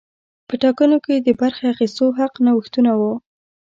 په 0.47 0.53
ټاکنو 0.63 0.97
کې 1.05 1.13
د 1.17 1.29
برخې 1.41 1.65
اخیستو 1.73 2.05
حق 2.19 2.33
نوښتونه 2.45 2.91
وو. 2.99 3.13